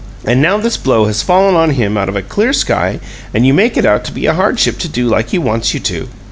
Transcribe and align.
And 0.25 0.41
now 0.41 0.57
this 0.57 0.77
blow 0.77 1.05
has 1.05 1.21
fallen 1.21 1.53
on 1.53 1.69
him 1.75 1.95
out 1.95 2.09
of 2.09 2.15
a 2.15 2.23
clear 2.23 2.53
sky, 2.53 2.99
and 3.35 3.45
you 3.45 3.53
make 3.53 3.77
it 3.77 3.85
out 3.85 4.03
to 4.05 4.11
be 4.11 4.25
a 4.25 4.33
hardship 4.33 4.79
to 4.79 4.87
do 4.89 5.05
like 5.07 5.29
he 5.29 5.37
wants 5.37 5.75
you 5.75 5.79
to! 5.81 6.07